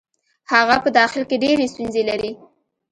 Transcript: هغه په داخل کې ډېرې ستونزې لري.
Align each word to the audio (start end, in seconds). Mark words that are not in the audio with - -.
هغه 0.51 0.75
په 0.83 0.89
داخل 0.99 1.21
کې 1.29 1.41
ډېرې 1.43 1.65
ستونزې 1.73 2.03
لري. 2.09 2.31